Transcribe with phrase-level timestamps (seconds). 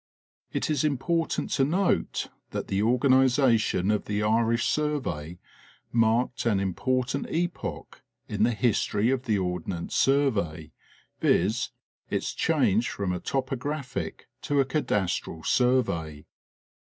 [0.51, 5.37] It is important to note that the organization of the Irish survey
[5.91, 10.71] marked an important epoch in the history of the Ordnance Sur vey,
[11.19, 11.69] viz:
[12.09, 16.25] its change from a topographic to a cadastral survey.